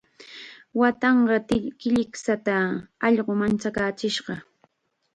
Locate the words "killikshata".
1.79-2.55